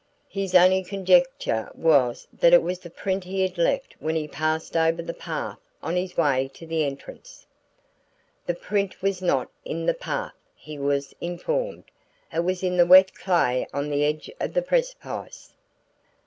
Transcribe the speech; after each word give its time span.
His 0.29 0.55
only 0.55 0.83
conjecture 0.83 1.69
was 1.75 2.27
that 2.33 2.53
it 2.53 2.63
was 2.63 2.79
the 2.79 2.89
print 2.89 3.23
he 3.23 3.41
had 3.43 3.59
left 3.59 3.95
when 3.99 4.15
he 4.15 4.27
passed 4.27 4.75
over 4.75 4.99
the 4.99 5.13
path 5.13 5.59
on 5.83 5.95
his 5.95 6.17
way 6.17 6.49
to 6.55 6.65
the 6.65 6.83
entrance. 6.83 7.45
The 8.47 8.55
print 8.55 9.03
was 9.03 9.21
not 9.21 9.51
in 9.63 9.85
the 9.85 9.93
path, 9.93 10.33
he 10.55 10.79
was 10.79 11.13
informed; 11.21 11.83
it 12.33 12.43
was 12.43 12.63
in 12.63 12.77
the 12.77 12.87
wet 12.87 13.13
clay 13.13 13.67
on 13.75 13.91
the 13.91 14.03
edge 14.03 14.31
of 14.39 14.55
the 14.55 14.63
precipice. 14.63 15.53